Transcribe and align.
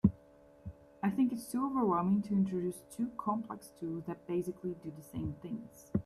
I 1.03 1.11
think 1.11 1.31
it’s 1.31 1.45
too 1.51 1.63
overwhelming 1.63 2.23
to 2.23 2.33
introduce 2.33 2.81
two 2.89 3.11
complex 3.19 3.67
tools 3.79 4.05
that 4.07 4.25
basically 4.25 4.73
do 4.83 4.89
the 4.97 5.03
same 5.03 5.35
things. 5.43 5.91